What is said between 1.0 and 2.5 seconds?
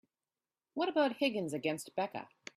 Higgins against Becca?